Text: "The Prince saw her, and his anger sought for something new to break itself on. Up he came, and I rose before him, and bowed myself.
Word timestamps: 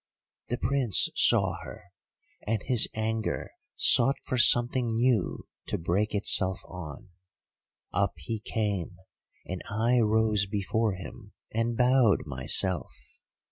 "The 0.49 0.57
Prince 0.57 1.09
saw 1.13 1.57
her, 1.63 1.91
and 2.47 2.63
his 2.63 2.87
anger 2.95 3.51
sought 3.75 4.15
for 4.23 4.39
something 4.39 4.95
new 4.95 5.47
to 5.67 5.77
break 5.77 6.15
itself 6.15 6.59
on. 6.65 7.09
Up 7.93 8.13
he 8.17 8.39
came, 8.39 8.95
and 9.45 9.61
I 9.69 9.99
rose 9.99 10.47
before 10.47 10.95
him, 10.95 11.33
and 11.53 11.77
bowed 11.77 12.25
myself. 12.25 12.91